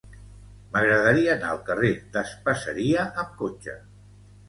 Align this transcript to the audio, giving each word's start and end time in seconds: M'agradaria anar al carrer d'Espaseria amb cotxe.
M'agradaria 0.71 1.35
anar 1.35 1.53
al 1.53 1.63
carrer 1.69 1.93
d'Espaseria 2.17 3.09
amb 3.25 3.41
cotxe. 3.47 3.81